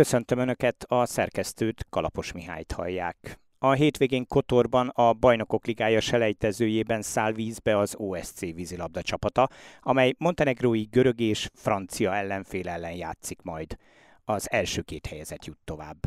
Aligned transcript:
Köszöntöm 0.00 0.38
Önöket, 0.38 0.84
a 0.88 1.06
szerkesztőt 1.06 1.86
Kalapos 1.90 2.32
Mihályt 2.32 2.72
hallják. 2.72 3.38
A 3.58 3.72
hétvégén 3.72 4.26
Kotorban 4.26 4.88
a 4.88 5.12
Bajnokok 5.12 5.66
Ligája 5.66 6.00
selejtezőjében 6.00 7.02
száll 7.02 7.32
vízbe 7.32 7.78
az 7.78 7.94
OSC 7.96 8.40
vízilabda 8.40 9.02
csapata, 9.02 9.48
amely 9.80 10.14
montenegrói 10.18 10.82
görög 10.82 11.20
és 11.20 11.48
francia 11.54 12.14
ellenfél 12.14 12.68
ellen 12.68 12.92
játszik 12.92 13.42
majd. 13.42 13.76
Az 14.24 14.50
első 14.50 14.82
két 14.82 15.06
helyezett 15.06 15.44
jut 15.44 15.58
tovább. 15.64 15.98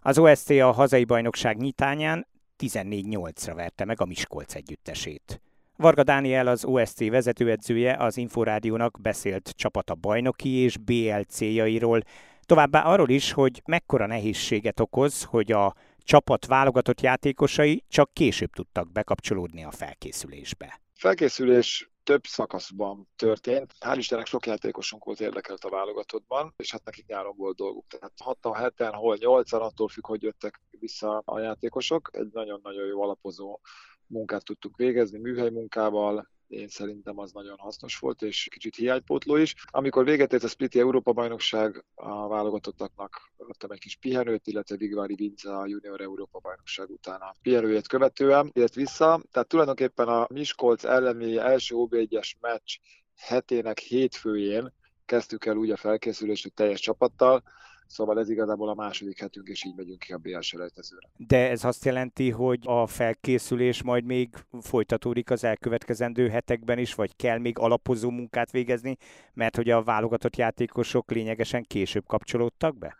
Az 0.00 0.18
OSC 0.18 0.50
a 0.50 0.70
hazai 0.70 1.04
bajnokság 1.04 1.56
nyitányán 1.56 2.26
14-8-ra 2.58 3.52
verte 3.54 3.84
meg 3.84 4.00
a 4.00 4.04
Miskolc 4.04 4.54
együttesét. 4.54 5.40
Varga 5.76 6.02
Dániel, 6.02 6.46
az 6.46 6.64
OSC 6.64 7.08
vezetőedzője 7.08 7.96
az 7.96 8.16
Inforádiónak 8.16 9.00
beszélt 9.00 9.52
csapata 9.56 9.94
bajnoki 9.94 10.48
és 10.48 10.76
BL 10.76 11.20
céljairól, 11.28 12.02
továbbá 12.50 12.82
arról 12.82 13.08
is, 13.08 13.32
hogy 13.32 13.62
mekkora 13.64 14.06
nehézséget 14.06 14.80
okoz, 14.80 15.24
hogy 15.24 15.52
a 15.52 15.74
csapat 15.98 16.46
válogatott 16.46 17.00
játékosai 17.00 17.84
csak 17.88 18.10
később 18.12 18.50
tudtak 18.50 18.92
bekapcsolódni 18.92 19.64
a 19.64 19.70
felkészülésbe. 19.70 20.80
Felkészülés 20.94 21.90
több 22.02 22.24
szakaszban 22.26 23.08
történt. 23.16 23.74
Hál' 23.80 23.94
Istennek 23.96 24.26
sok 24.26 24.46
játékosunk 24.46 25.04
volt 25.04 25.20
érdekelt 25.20 25.64
a 25.64 25.70
válogatottban, 25.70 26.54
és 26.56 26.70
hát 26.70 26.84
nekik 26.84 27.06
nyáron 27.06 27.36
volt 27.36 27.56
dolguk. 27.56 27.86
Tehát 27.88 28.12
6 28.22 28.38
7 28.78 28.88
hol 28.90 29.16
8 29.20 29.52
attól 29.52 29.88
függ, 29.88 30.06
hogy 30.06 30.22
jöttek 30.22 30.60
vissza 30.70 31.22
a 31.24 31.40
játékosok. 31.40 32.10
Egy 32.12 32.28
nagyon-nagyon 32.32 32.86
jó 32.86 33.02
alapozó 33.02 33.60
munkát 34.06 34.44
tudtuk 34.44 34.76
végezni 34.76 35.18
műhely 35.18 35.50
munkával, 35.50 36.28
én 36.50 36.68
szerintem 36.68 37.18
az 37.18 37.32
nagyon 37.32 37.58
hasznos 37.58 37.98
volt, 37.98 38.22
és 38.22 38.48
kicsit 38.50 38.76
hiánypótló 38.76 39.36
is. 39.36 39.54
Amikor 39.70 40.04
véget 40.04 40.32
ért 40.32 40.42
a 40.42 40.48
Spliti 40.48 40.78
Európa 40.78 41.12
bajnokság, 41.12 41.84
a 41.94 42.28
válogatottaknak 42.28 43.32
adtam 43.36 43.70
egy 43.70 43.78
kis 43.78 43.96
pihenőt, 43.96 44.46
illetve 44.46 44.76
Vigvári 44.76 45.14
Vince 45.14 45.56
a 45.56 45.66
Junior 45.66 46.00
Európa 46.00 46.38
bajnokság 46.38 46.90
után 46.90 47.20
a 47.20 47.34
pihenőjét 47.42 47.86
követően 47.86 48.50
ért 48.52 48.74
vissza. 48.74 49.22
Tehát 49.30 49.48
tulajdonképpen 49.48 50.08
a 50.08 50.26
Miskolc 50.30 50.84
elleni 50.84 51.36
első 51.36 51.74
OB1-es 51.78 52.32
meccs 52.40 52.76
hetének 53.16 53.78
hétfőjén 53.78 54.72
kezdtük 55.04 55.44
el 55.44 55.56
úgy 55.56 55.70
a 55.70 55.76
felkészülést, 55.76 56.42
hogy 56.42 56.54
teljes 56.54 56.80
csapattal, 56.80 57.42
Szóval 57.90 58.18
ez 58.18 58.28
igazából 58.28 58.68
a 58.68 58.74
második 58.74 59.20
hetünk, 59.20 59.48
és 59.48 59.64
így 59.64 59.74
megyünk 59.76 59.98
ki 59.98 60.12
a 60.12 60.18
BL 60.18 60.40
selejtezőre. 60.40 61.08
De 61.16 61.50
ez 61.50 61.64
azt 61.64 61.84
jelenti, 61.84 62.30
hogy 62.30 62.60
a 62.64 62.86
felkészülés 62.86 63.82
majd 63.82 64.04
még 64.04 64.34
folytatódik 64.60 65.30
az 65.30 65.44
elkövetkezendő 65.44 66.28
hetekben 66.28 66.78
is, 66.78 66.94
vagy 66.94 67.16
kell 67.16 67.38
még 67.38 67.58
alapozó 67.58 68.10
munkát 68.10 68.50
végezni, 68.50 68.96
mert 69.32 69.56
hogy 69.56 69.70
a 69.70 69.82
válogatott 69.82 70.36
játékosok 70.36 71.10
lényegesen 71.10 71.62
később 71.62 72.06
kapcsolódtak 72.06 72.78
be? 72.78 72.96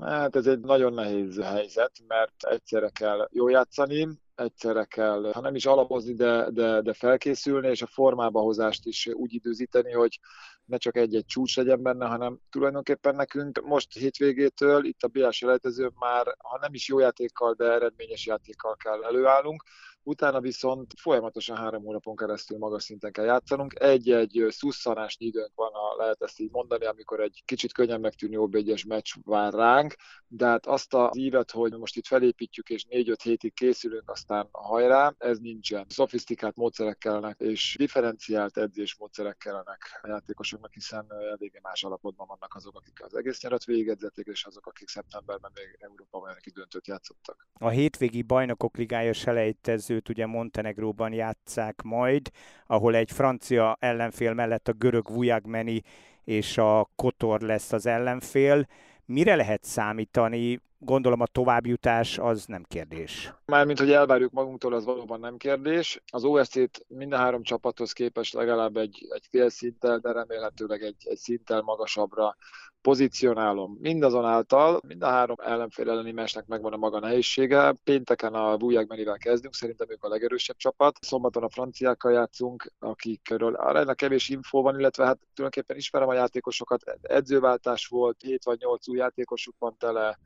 Hát 0.00 0.36
ez 0.36 0.46
egy 0.46 0.60
nagyon 0.60 0.92
nehéz 0.92 1.40
helyzet, 1.40 1.92
mert 2.06 2.44
egyszerre 2.44 2.88
kell 2.88 3.28
jó 3.32 3.48
játszani, 3.48 4.08
egyszerre 4.38 4.84
kell, 4.84 5.30
ha 5.32 5.40
nem 5.40 5.54
is 5.54 5.66
alapozni, 5.66 6.14
de, 6.14 6.50
de, 6.50 6.80
de 6.80 6.92
felkészülni, 6.92 7.68
és 7.68 7.82
a 7.82 7.86
formába 7.86 8.40
hozást 8.40 8.86
is 8.86 9.06
úgy 9.06 9.34
időzíteni, 9.34 9.92
hogy 9.92 10.18
ne 10.64 10.76
csak 10.76 10.96
egy-egy 10.96 11.26
csúcs 11.26 11.56
legyen 11.56 11.82
benne, 11.82 12.06
hanem 12.06 12.38
tulajdonképpen 12.50 13.14
nekünk 13.14 13.60
most 13.64 13.92
hétvégétől 13.92 14.84
itt 14.84 15.02
a 15.02 15.08
BL 15.08 15.28
selejtező 15.28 15.90
már, 15.98 16.26
ha 16.38 16.58
nem 16.60 16.74
is 16.74 16.88
jó 16.88 16.98
játékkal, 16.98 17.54
de 17.54 17.64
eredményes 17.64 18.26
játékkal 18.26 18.76
kell 18.76 19.04
előállnunk, 19.04 19.62
utána 20.08 20.40
viszont 20.40 20.92
folyamatosan 21.00 21.56
három 21.56 21.82
hónapon 21.82 22.16
keresztül 22.16 22.58
magas 22.58 22.82
szinten 22.82 23.12
kell 23.12 23.24
játszanunk. 23.24 23.74
Egy-egy 23.80 24.44
szusszanásnyi 24.48 25.26
időnk 25.26 25.52
van, 25.54 25.70
ha 25.72 25.96
lehet 25.96 26.22
ezt 26.22 26.40
így 26.40 26.50
mondani, 26.50 26.84
amikor 26.84 27.20
egy 27.20 27.42
kicsit 27.44 27.72
könnyen 27.72 28.00
megtűnő 28.00 28.46
egyes 28.50 28.84
meccs 28.84 29.12
vár 29.24 29.52
ránk, 29.52 29.94
de 30.26 30.46
hát 30.46 30.66
azt 30.66 30.94
az 30.94 31.18
ívet, 31.18 31.50
hogy 31.50 31.72
most 31.72 31.96
itt 31.96 32.06
felépítjük 32.06 32.68
és 32.68 32.84
négy-öt 32.84 33.22
hétig 33.22 33.54
készülünk, 33.54 34.10
aztán 34.10 34.48
hajrá, 34.52 35.14
ez 35.18 35.38
nincsen. 35.38 35.86
Szofisztikált 35.88 36.56
módszerek 36.56 36.98
kellenek, 36.98 37.38
és 37.38 37.74
differenciált 37.78 38.56
edzés 38.56 38.96
módszerek 38.96 39.36
kellenek 39.36 40.00
a 40.02 40.08
játékosoknak, 40.08 40.72
hiszen 40.72 41.06
eléggé 41.10 41.58
más 41.62 41.84
alapotban 41.84 42.26
vannak 42.26 42.54
azok, 42.54 42.76
akik 42.76 43.04
az 43.04 43.16
egész 43.16 43.42
nyarat 43.42 43.64
végigedzették, 43.64 44.26
és 44.26 44.44
azok, 44.44 44.66
akik 44.66 44.88
szeptemberben 44.88 45.50
még 45.54 45.76
Európa 45.78 46.18
bajnoki 46.18 46.50
döntőt 46.50 46.86
játszottak. 46.86 47.48
A 47.52 47.68
hétvégi 47.68 48.22
bajnokok 48.22 48.76
ligája 48.76 49.12
selejtező 49.12 49.97
mérkőzőt 49.98 50.08
ugye 50.08 50.26
Montenegróban 50.26 51.12
játszák 51.12 51.82
majd, 51.82 52.30
ahol 52.66 52.94
egy 52.94 53.10
francia 53.10 53.76
ellenfél 53.80 54.34
mellett 54.34 54.68
a 54.68 54.72
görög 54.72 55.08
Vujagmeni 55.08 55.82
és 56.24 56.58
a 56.58 56.88
Kotor 56.96 57.40
lesz 57.40 57.72
az 57.72 57.86
ellenfél. 57.86 58.66
Mire 59.06 59.36
lehet 59.36 59.64
számítani? 59.64 60.60
Gondolom 60.80 61.20
a 61.20 61.26
továbbjutás 61.26 62.18
az 62.18 62.44
nem 62.46 62.64
kérdés. 62.68 63.32
Mármint, 63.44 63.78
hogy 63.78 63.92
elvárjuk 63.92 64.32
magunktól, 64.32 64.72
az 64.72 64.84
valóban 64.84 65.20
nem 65.20 65.36
kérdés. 65.36 66.02
Az 66.12 66.24
OSC-t 66.24 66.84
minden 66.88 67.18
három 67.18 67.42
csapathoz 67.42 67.92
képest 67.92 68.34
legalább 68.34 68.76
egy, 68.76 69.06
egy 69.10 69.26
fél 69.30 69.48
szinttel, 69.48 69.98
de 69.98 70.12
remélhetőleg 70.12 70.82
egy, 70.82 70.96
egy 71.04 71.16
szinttel 71.16 71.62
magasabbra 71.62 72.36
pozícionálom. 72.80 73.76
Mindazonáltal 73.80 74.80
mind 74.86 75.02
a 75.02 75.06
három 75.06 75.36
ellenfél 75.38 75.90
elleni 75.90 76.12
mesnek 76.12 76.46
megvan 76.46 76.72
a 76.72 76.76
maga 76.76 76.98
nehézsége. 76.98 77.74
Pénteken 77.84 78.34
a 78.34 78.56
Bújákmenivel 78.56 79.16
kezdünk, 79.16 79.54
szerintem 79.54 79.90
ők 79.90 80.04
a 80.04 80.08
legerősebb 80.08 80.56
csapat. 80.56 80.98
Szombaton 81.00 81.42
a 81.42 81.48
franciákkal 81.48 82.12
játszunk, 82.12 82.72
akikről 82.78 83.54
arra 83.54 83.94
kevés 83.94 84.28
infó 84.28 84.62
van, 84.62 84.78
illetve 84.78 85.04
hát 85.04 85.18
tulajdonképpen 85.34 85.76
ismerem 85.76 86.08
a 86.08 86.14
játékosokat. 86.14 86.82
Edzőváltás 87.02 87.86
volt, 87.86 88.22
7 88.22 88.44
vagy 88.44 88.58
8 88.60 88.88
új 88.88 88.96
játékosuk 88.96 89.54
van 89.58 89.76
tele, 89.78 90.18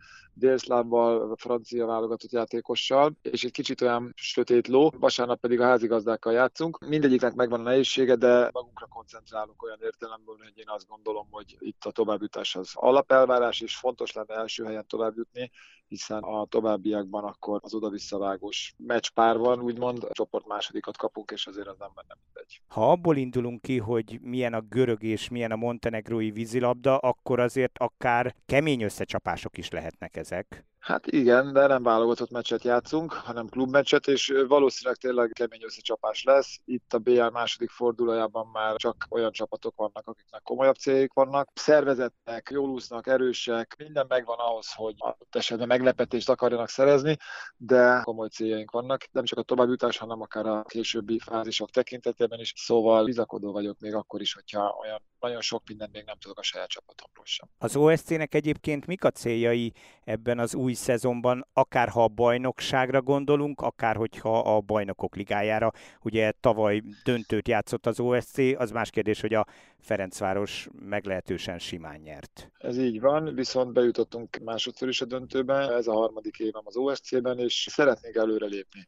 délszlávval, 0.43 1.37
francia 1.37 1.87
válogatott 1.87 2.31
játékossal, 2.31 3.13
és 3.23 3.45
egy 3.45 3.51
kicsit 3.51 3.81
olyan 3.81 4.13
sötét 4.17 4.69
ló. 4.69 4.91
Vasárnap 4.99 5.41
pedig 5.41 5.61
a 5.61 5.65
házigazdákkal 5.65 6.33
játszunk. 6.33 6.79
Mindegyiknek 6.87 7.35
megvan 7.35 7.61
a 7.61 7.63
nehézsége, 7.63 8.17
de 8.17 8.49
magunkra 8.53 8.87
koncentrálunk 8.87 9.63
olyan 9.63 9.79
értelemből, 9.83 10.37
hogy 10.37 10.53
én 10.59 10.69
azt 10.69 10.89
gondolom, 10.89 11.27
hogy 11.31 11.57
itt 11.59 11.85
a 11.85 11.91
továbbjutás 11.91 12.57
az 12.57 12.71
alapelvárás, 12.75 13.61
és 13.61 13.77
fontos 13.77 14.13
lenne 14.13 14.35
első 14.35 14.65
helyen 14.65 14.87
tovább 14.87 15.17
jutni, 15.17 15.51
hiszen 15.93 16.23
a 16.23 16.45
továbbiakban 16.45 17.25
akkor 17.25 17.61
az 17.63 17.75
oda-visszavágós 17.75 18.75
meccspár 18.77 19.39
van, 19.39 19.61
úgymond, 19.61 20.05
a 20.05 20.13
csoport 20.13 20.47
másodikat 20.47 20.97
kapunk, 20.97 21.31
és 21.31 21.47
azért 21.47 21.67
az 21.67 21.79
nem 21.79 21.91
benne 21.95 22.17
mindegy. 22.25 22.61
Ha 22.67 22.91
abból 22.91 23.17
indulunk 23.17 23.63
ki, 23.63 23.79
hogy 23.79 24.19
milyen 24.23 24.55
a 24.55 24.61
görög 24.61 25.03
és 25.03 25.29
milyen 25.29 25.51
a 25.51 25.57
montenegrói 25.57 26.31
vízilabda, 26.31 26.97
akkor 26.99 27.41
azért 27.41 27.79
akár 27.79 28.35
kemény 28.47 28.83
összecsapások 28.83 29.59
is 29.59 29.71
lehetnek 29.71 30.17
ezek. 30.17 30.65
Hát 30.83 31.07
igen, 31.07 31.53
de 31.53 31.67
nem 31.67 31.83
válogatott 31.83 32.31
meccset 32.31 32.63
játszunk, 32.63 33.13
hanem 33.13 33.49
klubmeccset, 33.49 34.07
és 34.07 34.33
valószínűleg 34.49 34.99
tényleg 34.99 35.31
kemény 35.33 35.63
összecsapás 35.65 36.25
lesz. 36.25 36.59
Itt 36.65 36.93
a 36.93 36.99
BL 36.99 37.27
második 37.27 37.71
fordulójában 37.71 38.47
már 38.53 38.77
csak 38.77 39.07
olyan 39.09 39.33
csapatok 39.33 39.77
vannak, 39.77 40.07
akiknek 40.07 40.43
komolyabb 40.43 40.75
céljuk 40.75 41.13
vannak. 41.13 41.49
Szervezettek, 41.55 42.49
jól 42.53 42.69
úsznak, 42.69 43.07
erősek, 43.07 43.75
minden 43.79 44.07
megvan 44.09 44.39
ahhoz, 44.39 44.73
hogy 44.73 44.95
ott 44.99 45.37
esetben 45.37 45.67
meglepetést 45.67 46.29
akarjanak 46.29 46.69
szerezni, 46.69 47.17
de 47.57 48.01
komoly 48.05 48.29
céljaink 48.29 48.71
vannak, 48.71 49.05
nem 49.13 49.25
csak 49.25 49.39
a 49.39 49.43
továbbjutás, 49.43 49.97
hanem 49.97 50.21
akár 50.21 50.47
a 50.47 50.63
későbbi 50.63 51.19
fázisok 51.19 51.71
tekintetében 51.71 52.41
is. 52.41 52.53
Szóval 52.57 53.05
bizakodó 53.05 53.53
vagyok 53.53 53.79
még 53.79 53.95
akkor 53.95 54.21
is, 54.21 54.35
hogyha 54.35 54.79
olyan 54.81 55.03
nagyon 55.23 55.41
sok 55.41 55.63
mindent 55.69 55.93
még 55.93 56.05
nem 56.05 56.17
tudok 56.19 56.39
a 56.39 56.43
saját 56.43 56.69
csapatomról 56.69 57.25
sem. 57.25 57.49
Az 57.59 57.77
OSC-nek 57.77 58.35
egyébként 58.35 58.87
mik 58.87 59.05
a 59.05 59.11
céljai 59.11 59.73
ebben 60.05 60.39
az 60.39 60.55
új 60.55 60.73
szezonban, 60.73 61.47
akár 61.53 61.89
ha 61.89 62.05
a 62.05 62.09
bajnokságra 62.09 63.03
gondolunk, 63.03 63.61
akár 63.61 63.97
hogyha 63.97 64.39
a 64.39 64.61
bajnokok 64.61 65.17
ligájára. 65.17 65.73
Ugye 66.03 66.33
tavaly 66.41 66.83
döntőt 67.05 67.49
játszott 67.49 67.87
az 67.87 68.01
OSC, 68.01 68.39
az 68.57 68.71
más 68.71 68.91
kérdés, 68.91 69.21
hogy 69.21 69.35
a 69.35 69.47
Ferencváros 69.81 70.69
meglehetősen 70.89 71.59
simán 71.59 72.01
nyert. 72.01 72.51
Ez 72.59 72.79
így 72.79 73.01
van, 73.01 73.35
viszont 73.35 73.73
bejutottunk 73.73 74.39
másodszor 74.45 74.89
is 74.89 75.01
a 75.01 75.05
döntőbe, 75.05 75.55
ez 75.55 75.87
a 75.87 75.93
harmadik 75.93 76.39
évem 76.39 76.63
az 76.65 76.77
OSC-ben, 76.77 77.39
és 77.39 77.67
szeretnék 77.71 78.17
előrelépni 78.17 78.87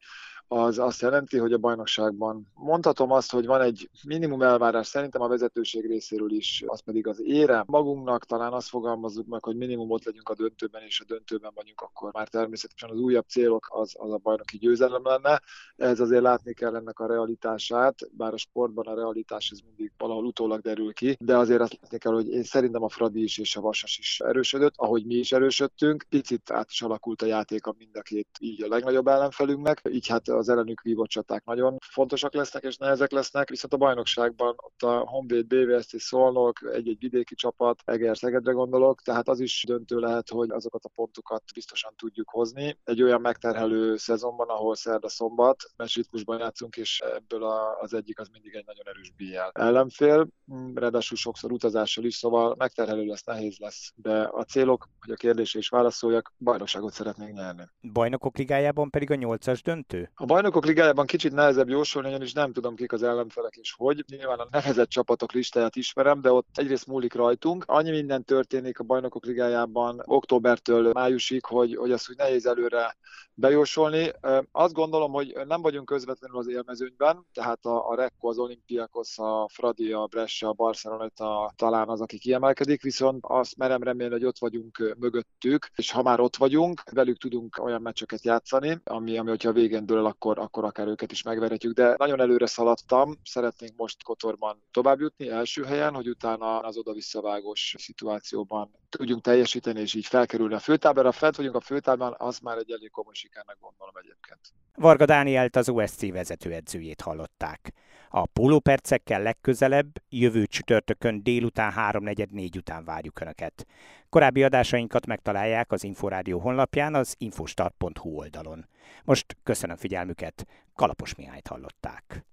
az 0.49 0.79
azt 0.79 1.01
jelenti, 1.01 1.39
hogy 1.39 1.53
a 1.53 1.59
bajnokságban 1.59 2.47
mondhatom 2.55 3.11
azt, 3.11 3.31
hogy 3.31 3.47
van 3.47 3.61
egy 3.61 3.91
minimum 4.07 4.43
elvárás 4.43 4.87
szerintem 4.87 5.23
a 5.23 5.29
vezetőség 5.29 5.87
részéről 5.87 6.33
is, 6.33 6.63
az 6.67 6.81
pedig 6.81 7.07
az 7.07 7.23
ére. 7.23 7.65
Magunknak 7.67 8.25
talán 8.25 8.53
azt 8.53 8.69
fogalmazzuk 8.69 9.27
meg, 9.27 9.45
hogy 9.45 9.57
minimum 9.57 9.91
ott 9.91 10.05
legyünk 10.05 10.29
a 10.29 10.35
döntőben, 10.35 10.83
és 10.83 11.01
a 11.01 11.05
döntőben 11.05 11.53
vagyunk, 11.55 11.81
akkor 11.81 12.13
már 12.13 12.29
természetesen 12.29 12.91
az 12.91 12.99
újabb 12.99 13.27
célok 13.29 13.67
az, 13.71 13.95
az 13.99 14.13
a 14.13 14.17
bajnoki 14.17 14.59
győzelem 14.59 15.03
lenne. 15.05 15.41
Ez 15.77 16.01
azért 16.01 16.23
látni 16.23 16.55
kell 16.55 16.77
ennek 16.77 16.99
a 16.99 17.07
realitását, 17.07 17.99
bár 18.17 18.33
a 18.33 18.37
sportban 18.37 18.87
a 18.87 18.95
realitás 18.95 19.51
ez 19.51 19.59
mindig 19.67 19.93
valahol 19.99 20.25
utólag 20.25 20.61
derül 20.61 20.93
ki, 20.93 21.17
de 21.21 21.37
azért 21.37 21.61
azt 21.61 21.79
látni 21.81 21.99
kell, 21.99 22.13
hogy 22.13 22.29
én 22.29 22.43
szerintem 22.43 22.83
a 22.83 22.89
Fradi 22.89 23.23
is 23.23 23.39
és 23.39 23.57
a 23.57 23.61
Vasas 23.61 23.99
is 23.99 24.21
erősödött, 24.21 24.75
ahogy 24.77 25.07
mi 25.07 25.15
is 25.15 25.33
erősödtünk. 25.33 26.05
Picit 26.09 26.51
át 26.51 26.71
is 26.71 26.83
alakult 26.83 27.23
a 27.23 27.27
játék 27.27 27.67
a 27.67 27.75
mind 27.79 27.97
a 27.97 28.03
két 28.03 28.29
így 28.39 28.63
a 28.63 28.69
legnagyobb 28.69 29.07
ellenfelünknek, 29.07 29.83
így 29.91 30.07
hát 30.07 30.29
az 30.39 30.49
ellenük 30.49 30.81
vívott 30.81 31.09
csaták 31.09 31.45
nagyon 31.45 31.77
fontosak 31.81 32.35
lesznek 32.35 32.63
és 32.63 32.77
nehezek 32.77 33.11
lesznek, 33.11 33.49
viszont 33.49 33.73
a 33.73 33.77
bajnokságban 33.77 34.55
ott 34.57 34.83
a 34.83 34.99
Honvéd, 34.99 35.47
BVST, 35.47 35.99
Szolnok, 35.99 36.59
egy-egy 36.73 36.99
vidéki 36.99 37.35
csapat, 37.35 37.83
Eger, 37.85 38.17
Szegedre 38.17 38.53
gondolok, 38.53 39.03
tehát 39.03 39.29
az 39.29 39.41
is 39.41 39.65
döntő 39.67 39.99
lehet, 39.99 40.29
hogy 40.29 40.51
azokat 40.51 40.85
a 40.85 40.91
pontokat 40.95 41.43
biztosan 41.55 41.95
tudjuk 41.97 42.31
hozni. 42.31 42.79
Egy 42.85 43.03
olyan 43.03 43.21
megterhelő 43.21 43.97
szezonban, 43.97 44.49
ahol 44.49 44.75
szerda 44.75 45.09
szombat, 45.09 45.63
meccsritmusban 45.77 46.39
játszunk, 46.39 46.77
és 46.77 47.01
ebből 47.01 47.45
az 47.81 47.95
egyik 47.95 48.21
az 48.21 48.29
mindig 48.29 48.55
egy 48.55 48.65
nagyon 48.67 48.89
erős 48.89 49.11
BL 49.11 49.61
ellenfél, 49.63 50.29
ráadásul 50.75 51.17
sokszor 51.17 51.53
utazással 51.53 52.05
is, 52.05 52.15
szóval 52.15 52.55
megterhelő 52.59 53.05
lesz, 53.05 53.25
nehéz 53.25 53.59
lesz, 53.59 53.93
de 53.97 54.29
a 54.33 54.43
célok, 54.43 54.89
hogy 55.01 55.11
a 55.11 55.17
kérdésre 55.17 55.59
is 55.59 55.69
válaszoljak, 55.69 56.33
bajnokságot 56.39 56.93
szeretnénk 56.93 57.33
nyerni. 57.33 57.69
Bajnokok 57.93 58.37
ligájában 58.37 58.91
pedig 58.91 59.11
a 59.11 59.15
nyolcas 59.15 59.63
döntő? 59.63 60.11
A 60.25 60.27
bajnokok 60.27 60.67
ligájában 60.67 61.07
kicsit 61.07 61.33
nehezebb 61.33 61.69
jósolni, 61.69 62.09
ugyanis 62.09 62.33
nem 62.33 62.53
tudom 62.53 62.75
kik 62.75 62.93
az 62.93 63.03
ellenfelek 63.03 63.57
és 63.57 63.75
hogy. 63.77 64.05
Nyilván 64.07 64.39
a 64.39 64.49
nehezett 64.51 64.89
csapatok 64.89 65.33
listáját 65.33 65.77
ismerem, 65.77 66.21
de 66.21 66.33
ott 66.33 66.49
egyrészt 66.55 66.87
múlik 66.87 67.15
rajtunk. 67.15 67.65
Annyi 67.67 67.91
minden 67.91 68.25
történik 68.25 68.79
a 68.79 68.85
bajnokok 68.85 69.25
ligájában 69.25 70.03
októbertől 70.05 70.93
májusig, 70.93 71.45
hogy, 71.45 71.77
hogy 71.77 71.93
azt 71.93 72.11
úgy 72.11 72.17
nehéz 72.17 72.47
előre 72.47 72.97
bejósolni. 73.35 74.11
Azt 74.53 74.73
gondolom, 74.73 75.13
hogy 75.13 75.37
nem 75.47 75.63
vagyunk 75.63 75.87
közvetlenül 75.87 76.39
az 76.39 76.49
élmezőnyben, 76.49 77.27
tehát 77.33 77.65
a, 77.65 77.89
a 77.89 77.95
Rekko, 77.95 78.29
az 78.29 78.39
Olimpiakos, 78.39 79.19
a 79.19 79.49
Fradi, 79.53 79.93
a 79.93 80.07
Brescia, 80.07 80.49
a 80.49 80.53
Barcelona 80.53 81.11
talán 81.57 81.89
az, 81.89 82.01
aki 82.01 82.19
kiemelkedik, 82.19 82.83
viszont 82.83 83.25
azt 83.27 83.57
merem 83.57 83.83
remélni, 83.83 84.13
hogy 84.13 84.25
ott 84.25 84.39
vagyunk 84.39 84.95
mögöttük, 84.99 85.69
és 85.75 85.91
ha 85.91 86.03
már 86.03 86.21
ott 86.21 86.37
vagyunk, 86.37 86.83
velük 86.93 87.19
tudunk 87.19 87.59
olyan 87.63 87.83
meccseket 87.83 88.25
játszani, 88.25 88.81
ami, 88.85 89.19
ami 89.19 89.29
hogyha 89.29 89.53
végén 89.53 89.87
dől, 89.87 90.14
akkor, 90.15 90.39
akkor 90.39 90.65
akár 90.65 90.87
őket 90.87 91.13
is 91.13 91.23
megverhetjük. 91.23 91.73
De 91.73 91.95
nagyon 91.99 92.21
előre 92.21 92.47
szaladtam, 92.47 93.21
szeretnénk 93.25 93.77
most 93.77 94.03
Kotorban 94.03 94.63
tovább 94.71 95.01
jutni 95.01 95.29
első 95.29 95.65
helyen, 95.65 95.95
hogy 95.95 96.09
utána 96.09 96.59
az 96.59 96.77
oda-visszavágós 96.77 97.75
szituációban 97.79 98.71
tudjunk 98.89 99.23
teljesíteni, 99.23 99.81
és 99.81 99.95
így 99.95 100.07
felkerülni 100.07 100.55
a 100.55 100.59
főtáblára. 100.59 101.13
Fent 101.13 101.37
vagyunk 101.37 101.55
a 101.55 101.61
főtáblán, 101.61 102.15
az 102.19 102.39
már 102.39 102.59
egy 102.59 102.71
elég 102.71 102.91
komoly 102.91 103.15
sikernek 103.15 103.57
gondolom 103.61 103.94
egyébként. 104.05 104.41
Varga 104.75 105.05
Dánielt 105.05 105.57
az 105.57 105.69
OSC 105.69 106.13
vezetőedzőjét 106.13 107.01
hallották. 107.01 107.73
A 108.09 108.27
pólópercekkel 108.27 109.23
legközelebb, 109.23 110.03
jövő 110.09 110.47
csütörtökön 110.47 111.23
délután 111.23 111.73
3.44 111.77 112.57
után 112.57 112.85
várjuk 112.85 113.21
Önöket. 113.21 113.67
Korábbi 114.09 114.43
adásainkat 114.43 115.07
megtalálják 115.07 115.73
az 115.73 115.85
Inforádió 115.85 116.39
honlapján, 116.39 116.95
az 116.95 117.15
infostart.hu 117.19 118.11
oldalon. 118.11 118.69
Most 119.05 119.37
köszönöm 119.43 119.77
figyelmüket, 119.77 120.47
Kalapos 120.75 121.15
Mihályt 121.15 121.47
hallották. 121.47 122.25